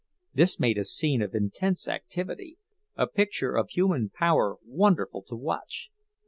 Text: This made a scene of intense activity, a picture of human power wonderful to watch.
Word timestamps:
This 0.33 0.59
made 0.59 0.79
a 0.79 0.83
scene 0.83 1.21
of 1.21 1.35
intense 1.35 1.87
activity, 1.87 2.57
a 2.95 3.05
picture 3.05 3.55
of 3.55 3.69
human 3.69 4.09
power 4.09 4.55
wonderful 4.65 5.21
to 5.27 5.35
watch. 5.35 5.91